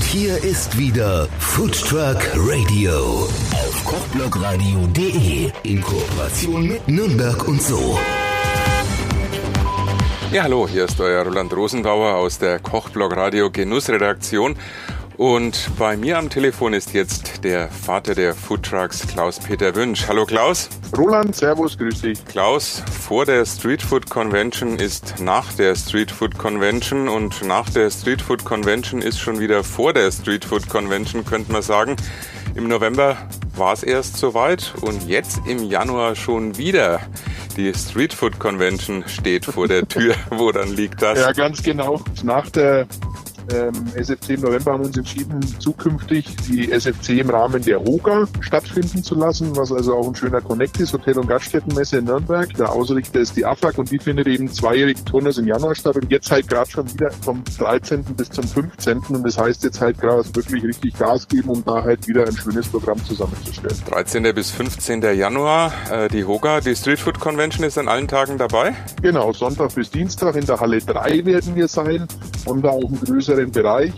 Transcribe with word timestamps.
Und 0.00 0.06
hier 0.06 0.42
ist 0.42 0.78
wieder 0.78 1.28
Food 1.38 1.78
Truck 1.78 2.16
Radio 2.34 3.28
auf 3.52 3.84
kochblogradio.de 3.84 5.50
in 5.62 5.82
Kooperation 5.82 6.66
mit 6.68 6.88
Nürnberg 6.88 7.46
und 7.46 7.60
so. 7.60 7.98
Ja, 10.32 10.44
hallo, 10.44 10.66
hier 10.66 10.86
ist 10.86 10.98
euer 11.02 11.22
Roland 11.22 11.52
Rosengauer 11.52 12.14
aus 12.14 12.38
der 12.38 12.60
Kochblog 12.60 13.14
Radio 13.14 13.50
Genussredaktion. 13.50 14.56
Und 15.20 15.70
bei 15.78 15.98
mir 15.98 16.16
am 16.16 16.30
Telefon 16.30 16.72
ist 16.72 16.94
jetzt 16.94 17.44
der 17.44 17.68
Vater 17.68 18.14
der 18.14 18.34
Foodtrucks, 18.34 19.06
Klaus-Peter 19.06 19.74
Wünsch. 19.74 20.08
Hallo 20.08 20.24
Klaus. 20.24 20.70
Roland, 20.96 21.36
Servus, 21.36 21.76
grüß 21.76 22.00
dich. 22.00 22.24
Klaus, 22.24 22.82
vor 23.06 23.26
der 23.26 23.44
Street 23.44 23.82
Food 23.82 24.08
Convention 24.08 24.78
ist 24.78 25.16
nach 25.20 25.52
der 25.52 25.76
Street 25.76 26.10
Food 26.10 26.38
Convention 26.38 27.06
und 27.06 27.42
nach 27.42 27.68
der 27.68 27.90
Street 27.90 28.22
Food 28.22 28.46
Convention 28.46 29.02
ist 29.02 29.18
schon 29.20 29.40
wieder 29.40 29.62
vor 29.62 29.92
der 29.92 30.10
Street 30.10 30.42
Food 30.42 30.70
Convention, 30.70 31.22
könnte 31.26 31.52
man 31.52 31.60
sagen. 31.60 31.96
Im 32.54 32.68
November 32.68 33.18
war 33.54 33.74
es 33.74 33.82
erst 33.82 34.16
soweit 34.16 34.72
und 34.80 35.06
jetzt 35.06 35.42
im 35.46 35.62
Januar 35.64 36.16
schon 36.16 36.56
wieder. 36.56 36.98
Die 37.58 37.74
Street 37.74 38.14
Food 38.14 38.38
Convention 38.38 39.04
steht 39.06 39.44
vor 39.44 39.68
der 39.68 39.86
Tür. 39.86 40.14
Wo 40.30 40.50
dann 40.50 40.74
liegt 40.74 41.02
das? 41.02 41.18
Ja, 41.18 41.32
ganz 41.32 41.62
genau. 41.62 42.00
Nach 42.22 42.48
der 42.48 42.86
ähm, 43.52 43.72
SFC 43.94 44.30
im 44.30 44.40
November 44.42 44.72
haben 44.72 44.84
uns 44.84 44.96
entschieden, 44.96 45.40
zukünftig 45.58 46.36
die 46.48 46.70
SFC 46.70 47.20
im 47.20 47.30
Rahmen 47.30 47.62
der 47.62 47.80
HOGA 47.80 48.26
stattfinden 48.40 49.02
zu 49.02 49.14
lassen, 49.14 49.56
was 49.56 49.72
also 49.72 49.94
auch 49.94 50.08
ein 50.08 50.14
schöner 50.14 50.40
Connect 50.40 50.78
ist, 50.80 50.92
Hotel- 50.92 51.18
und 51.18 51.28
Gaststättenmesse 51.28 51.98
in 51.98 52.04
Nürnberg. 52.04 52.52
Der 52.54 52.70
Ausrichter 52.72 53.20
ist 53.20 53.36
die 53.36 53.44
AFAG 53.44 53.78
und 53.78 53.90
die 53.90 53.98
findet 53.98 54.26
eben 54.26 54.50
zweijährigen 54.50 55.04
Turnus 55.04 55.38
im 55.38 55.46
Januar 55.46 55.74
statt 55.74 55.96
und 55.96 56.10
jetzt 56.10 56.30
halt 56.30 56.48
gerade 56.48 56.70
schon 56.70 56.92
wieder 56.92 57.10
vom 57.22 57.42
13. 57.58 58.04
bis 58.16 58.30
zum 58.30 58.44
15. 58.44 58.98
und 59.08 59.24
das 59.24 59.38
heißt 59.38 59.64
jetzt 59.64 59.80
halt 59.80 60.00
gerade 60.00 60.24
wirklich 60.34 60.64
richtig 60.64 60.98
Gas 60.98 61.26
geben, 61.28 61.50
um 61.50 61.64
da 61.64 61.82
halt 61.82 62.06
wieder 62.08 62.26
ein 62.26 62.36
schönes 62.36 62.68
Programm 62.68 63.04
zusammenzustellen. 63.04 63.76
13. 63.88 64.34
bis 64.34 64.50
15. 64.50 65.02
Januar, 65.02 65.72
äh, 65.90 66.08
die 66.08 66.24
HOGA, 66.24 66.60
die 66.60 66.74
Street 66.76 66.98
Food 66.98 67.20
Convention 67.20 67.64
ist 67.64 67.78
an 67.78 67.88
allen 67.88 68.08
Tagen 68.08 68.38
dabei? 68.38 68.74
Genau, 69.02 69.32
Sonntag 69.32 69.74
bis 69.74 69.90
Dienstag 69.90 70.36
in 70.36 70.46
der 70.46 70.60
Halle 70.60 70.80
3 70.80 71.24
werden 71.24 71.54
wir 71.54 71.68
sein 71.68 72.06
und 72.46 72.62
da 72.62 72.70
auch 72.70 72.82
ein 72.82 73.00
größeres 73.00 73.30
größeren 73.30 73.52
Bereich 73.52 73.92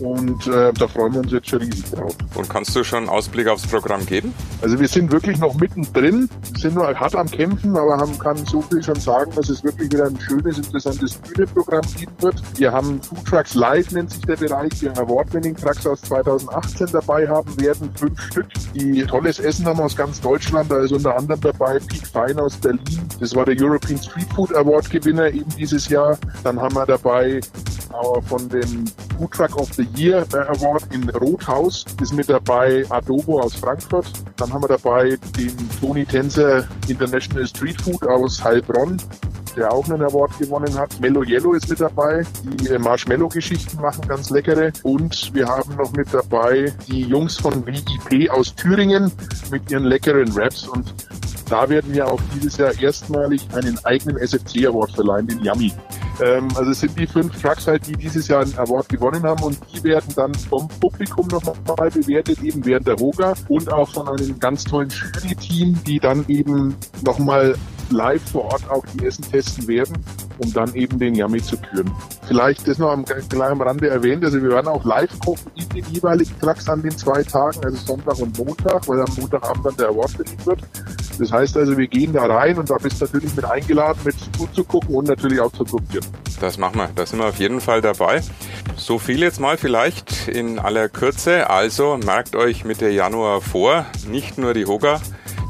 und 0.00 0.46
äh, 0.46 0.72
da 0.72 0.88
freuen 0.88 1.12
wir 1.14 1.20
uns 1.20 1.32
jetzt 1.32 1.48
schon 1.48 1.60
riesig 1.60 1.90
drauf. 1.92 2.16
Und 2.34 2.48
kannst 2.48 2.74
du 2.74 2.82
schon 2.82 3.00
einen 3.00 3.08
Ausblick 3.08 3.46
aufs 3.46 3.66
Programm 3.66 4.04
geben? 4.06 4.34
Also 4.60 4.78
wir 4.80 4.88
sind 4.88 5.12
wirklich 5.12 5.38
noch 5.38 5.54
mittendrin, 5.54 6.28
sind 6.56 6.74
nur 6.74 6.86
hart 6.98 7.14
am 7.14 7.30
Kämpfen, 7.30 7.76
aber 7.76 7.96
haben, 7.96 8.18
kann 8.18 8.44
so 8.44 8.60
viel 8.62 8.82
schon 8.82 8.98
sagen, 8.98 9.30
dass 9.36 9.48
es 9.48 9.62
wirklich 9.62 9.92
wieder 9.92 10.06
ein 10.06 10.18
schönes, 10.18 10.58
interessantes 10.58 11.14
Bühneprogramm 11.14 11.84
geben 11.96 12.12
wird. 12.18 12.42
Wir 12.56 12.72
haben 12.72 13.00
Food 13.02 13.24
Trucks 13.24 13.54
Live, 13.54 13.92
nennt 13.92 14.10
sich 14.10 14.22
der 14.22 14.36
Bereich, 14.36 14.70
die 14.80 14.88
Award-Winning 14.88 15.56
Trucks 15.56 15.86
aus 15.86 16.00
2018 16.02 16.88
dabei 16.92 17.28
haben 17.28 17.60
werden, 17.60 17.90
fünf 17.94 18.20
Stück, 18.20 18.46
die 18.74 19.04
tolles 19.04 19.38
Essen 19.38 19.66
haben 19.66 19.80
aus 19.80 19.96
ganz 19.96 20.20
Deutschland. 20.20 20.70
Da 20.70 20.80
ist 20.80 20.92
unter 20.92 21.16
anderem 21.16 21.40
dabei 21.40 21.78
Pete 21.78 22.06
Fein 22.06 22.38
aus 22.40 22.56
Berlin. 22.56 23.00
Das 23.20 23.34
war 23.34 23.44
der 23.44 23.56
European 23.58 24.02
Street 24.02 24.32
Food 24.34 24.54
Award 24.54 24.90
Gewinner 24.90 25.28
eben 25.28 25.50
dieses 25.56 25.88
Jahr. 25.88 26.18
Dann 26.42 26.60
haben 26.60 26.74
wir 26.74 26.86
dabei 26.86 27.40
von 28.28 28.48
dem 28.48 28.84
Food 29.18 29.32
Truck 29.32 29.56
of 29.56 29.72
the 29.74 29.86
Year 29.96 30.26
Award 30.32 30.84
in 30.92 31.08
Rothaus 31.10 31.84
ist 32.00 32.12
mit 32.12 32.28
dabei 32.28 32.84
Adobo 32.90 33.40
aus 33.40 33.54
Frankfurt. 33.54 34.06
Dann 34.36 34.52
haben 34.52 34.62
wir 34.62 34.68
dabei 34.68 35.18
den 35.36 35.56
Toni 35.80 36.04
Tänzer 36.04 36.66
International 36.88 37.46
Street 37.46 37.80
Food 37.80 38.06
aus 38.06 38.42
Heilbronn 38.42 38.98
der 39.56 39.72
auch 39.72 39.88
einen 39.88 40.02
Award 40.02 40.38
gewonnen 40.38 40.76
hat. 40.76 40.98
Mellow 41.00 41.22
Yellow 41.22 41.52
ist 41.54 41.68
mit 41.68 41.80
dabei, 41.80 42.24
die 42.44 42.68
äh, 42.68 42.78
Marshmallow-Geschichten 42.78 43.80
machen 43.80 44.06
ganz 44.06 44.30
leckere. 44.30 44.72
Und 44.82 45.32
wir 45.34 45.46
haben 45.46 45.76
noch 45.76 45.92
mit 45.92 46.12
dabei 46.12 46.72
die 46.88 47.02
Jungs 47.02 47.36
von 47.36 47.64
VIP 47.66 48.30
aus 48.30 48.54
Thüringen 48.54 49.12
mit 49.50 49.70
ihren 49.70 49.84
leckeren 49.84 50.30
Raps. 50.32 50.66
Und 50.66 50.92
da 51.48 51.68
werden 51.68 51.92
wir 51.92 52.06
auch 52.10 52.20
dieses 52.34 52.56
Jahr 52.56 52.72
erstmalig 52.80 53.46
einen 53.54 53.78
eigenen 53.84 54.18
SFC 54.18 54.66
Award 54.66 54.92
verleihen, 54.92 55.26
den 55.26 55.40
Yummy. 55.44 55.72
Ähm, 56.20 56.48
also 56.54 56.70
es 56.70 56.80
sind 56.80 56.98
die 56.98 57.06
fünf 57.06 57.40
Trucks 57.40 57.66
halt, 57.66 57.86
die 57.86 57.92
dieses 57.92 58.28
Jahr 58.28 58.42
einen 58.42 58.56
Award 58.58 58.88
gewonnen 58.88 59.22
haben 59.22 59.42
und 59.42 59.58
die 59.72 59.82
werden 59.82 60.12
dann 60.14 60.34
vom 60.34 60.68
Publikum 60.80 61.26
nochmal 61.28 61.90
bewertet, 61.90 62.42
eben 62.42 62.64
während 62.64 62.86
der 62.86 62.96
Hoga 62.96 63.34
und 63.48 63.72
auch 63.72 63.88
von 63.90 64.08
einem 64.08 64.38
ganz 64.38 64.64
tollen 64.64 64.90
Jury-Team, 64.90 65.78
die 65.86 65.98
dann 65.98 66.24
eben 66.28 66.76
nochmal 67.04 67.54
live 67.90 68.22
vor 68.30 68.44
Ort 68.46 68.70
auch 68.70 68.84
die 68.94 69.06
Essen 69.06 69.24
testen 69.30 69.66
werden, 69.68 69.96
um 70.38 70.52
dann 70.52 70.74
eben 70.74 70.98
den 70.98 71.14
Yummy 71.14 71.42
zu 71.42 71.56
küren. 71.56 71.90
Vielleicht 72.26 72.66
das 72.66 72.78
noch 72.78 72.90
am, 72.90 73.04
gleich 73.04 73.50
am 73.50 73.60
Rande 73.60 73.88
erwähnt, 73.88 74.24
also 74.24 74.42
wir 74.42 74.50
werden 74.50 74.68
auch 74.68 74.84
live 74.84 75.18
kochen 75.20 75.50
in 75.54 75.68
den 75.68 75.84
jeweiligen 75.92 76.38
Trucks 76.40 76.68
an 76.68 76.82
den 76.82 76.96
zwei 76.96 77.22
Tagen, 77.22 77.64
also 77.64 77.76
Sonntag 77.76 78.18
und 78.20 78.38
Montag, 78.38 78.88
weil 78.88 79.00
am 79.00 79.14
Montagabend 79.18 79.66
dann 79.66 79.76
der 79.76 79.88
Award 79.88 80.10
verliehen 80.10 80.46
wird. 80.46 80.60
Das 81.18 81.32
heißt 81.32 81.56
also, 81.56 81.76
wir 81.76 81.86
gehen 81.86 82.12
da 82.12 82.26
rein 82.26 82.58
und 82.58 82.70
da 82.70 82.76
bist 82.76 83.00
du 83.00 83.04
natürlich 83.04 83.34
mit 83.34 83.44
eingeladen, 83.44 84.00
mit 84.04 84.16
zuzugucken 84.36 84.94
und 84.94 85.08
natürlich 85.08 85.40
auch 85.40 85.52
zu 85.52 85.64
probieren. 85.64 86.04
Das 86.40 86.58
machen 86.58 86.76
wir, 86.76 86.90
da 86.94 87.06
sind 87.06 87.20
wir 87.20 87.26
auf 87.26 87.38
jeden 87.38 87.60
Fall 87.60 87.80
dabei. 87.80 88.20
So 88.76 88.98
viel 88.98 89.20
jetzt 89.20 89.40
mal 89.40 89.56
vielleicht 89.56 90.28
in 90.28 90.58
aller 90.58 90.88
Kürze. 90.88 91.48
Also 91.48 91.96
merkt 92.04 92.34
euch 92.34 92.64
Mitte 92.64 92.88
Januar 92.88 93.40
vor, 93.40 93.86
nicht 94.08 94.38
nur 94.38 94.52
die 94.54 94.66
Hoga, 94.66 95.00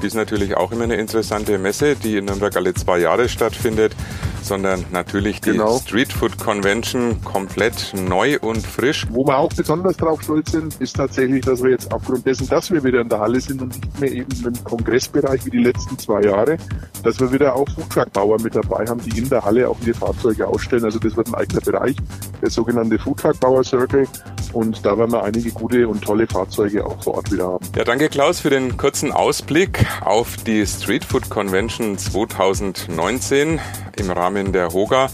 die 0.02 0.06
ist 0.06 0.14
natürlich 0.14 0.56
auch 0.56 0.72
immer 0.72 0.84
eine 0.84 0.97
interessante 0.97 1.58
Messe, 1.58 1.96
die 1.96 2.19
in 2.19 2.26
Nürnberg 2.26 2.54
alle 2.56 2.75
zwei 2.75 2.98
Jahre 2.98 3.28
stattfindet, 3.28 3.96
sondern 4.44 4.84
natürlich 4.93 5.41
die 5.41 5.53
genau. 5.53 5.78
Street 5.78 6.12
Food 6.12 6.38
Convention 6.38 7.22
komplett 7.25 7.93
neu 7.94 8.38
und 8.41 8.66
frisch. 8.66 9.06
Wo 9.10 9.27
wir 9.27 9.38
auch 9.38 9.53
besonders 9.53 9.97
drauf 9.97 10.22
stolz 10.22 10.53
sind, 10.53 10.81
ist 10.81 10.97
tatsächlich, 10.97 11.44
dass 11.44 11.62
wir 11.62 11.71
jetzt 11.71 11.93
aufgrund 11.93 12.27
dessen, 12.27 12.49
dass 12.49 12.71
wir 12.71 12.84
wieder 12.84 13.00
in 13.00 13.09
der 13.09 13.21
Halle 13.21 13.41
sind 13.41 13.62
und 13.62 13.75
nicht 13.75 14.00
mehr 14.00 14.12
eben 14.12 14.47
im 14.47 14.65
Kongressbereich 14.65 15.44
wie 15.47 15.50
die 15.50 15.62
letzten 15.62 15.99
zwei 15.99 16.22
Jahre, 16.22 16.56
dass 17.03 17.19
wir 17.21 17.32
wieder 17.32 17.55
auch 17.55 17.69
Foodtruck-Bauer 17.69 18.41
mit 18.41 18.55
dabei 18.55 18.87
haben, 18.87 19.00
die 19.00 19.19
in 19.19 19.28
der 19.28 19.44
Halle 19.44 19.69
auch 19.69 19.77
ihre 19.84 19.94
Fahrzeuge 19.94 20.47
ausstellen. 20.47 20.84
Also 20.84 20.99
das 20.99 21.16
wird 21.16 21.28
ein 21.28 21.34
eigener 21.34 21.61
Bereich, 21.61 21.97
der 22.43 22.50
sogenannte 22.50 22.99
Foodtruck-Bauer 22.99 23.65
Circle. 23.65 24.06
Und 24.54 24.87
da 24.87 24.97
werden 24.97 25.12
wir 25.12 25.22
einige 25.22 25.50
gute 25.50 25.87
und 25.88 26.03
tolle 26.03 26.26
Fahrzeuge 26.26 26.87
auch 26.87 27.03
vor 27.03 27.15
Ort 27.15 27.32
wieder 27.32 27.47
haben. 27.48 27.66
Ja, 27.76 27.84
danke 27.84 28.09
Klaus 28.09 28.41
für 28.41 28.50
den 28.50 28.76
kurzen 28.76 29.12
Ausblick 29.12 29.84
auf 30.00 30.37
die 30.38 30.65
Street 30.66 31.04
Food 31.04 31.28
Convention 31.28 31.98
2019 31.98 33.60
im 33.97 34.10
Rahmen 34.10 34.53
der 34.53 34.72
Hoga 34.72 35.10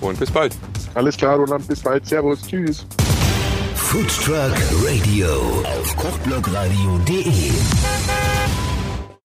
und 0.00 0.18
bis 0.18 0.30
bald. 0.30 0.54
Alles 0.94 1.16
klar, 1.16 1.36
Roland, 1.36 1.66
bis 1.68 1.80
bald. 1.80 2.04
Servus, 2.04 2.42
tschüss. 2.42 2.84
Food 3.76 4.08
Truck 4.24 4.56
Radio 4.84 5.28
auf 5.64 5.96
kochblogradio.de 5.96 7.50